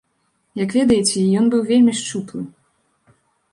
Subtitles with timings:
[0.63, 2.43] Як ведаеце, ён быў вельмі шчуплы.